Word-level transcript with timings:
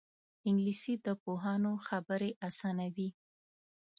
انګلیسي 0.47 0.93
د 1.05 1.07
پوهانو 1.23 1.71
خبرې 1.87 2.29
اسانوي 2.47 3.09